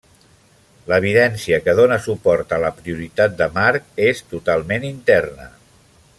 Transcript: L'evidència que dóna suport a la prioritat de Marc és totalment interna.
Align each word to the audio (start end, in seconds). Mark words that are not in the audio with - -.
L'evidència 0.91 1.59
que 1.67 1.75
dóna 1.79 1.99
suport 2.05 2.57
a 2.57 2.59
la 2.65 2.73
prioritat 2.79 3.37
de 3.43 3.49
Marc 3.59 4.03
és 4.09 4.25
totalment 4.33 4.91
interna. 4.95 5.49